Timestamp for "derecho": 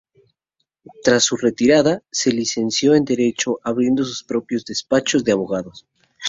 3.05-3.59